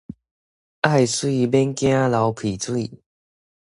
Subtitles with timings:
[0.81, 3.03] 愛媠毋驚流鼻水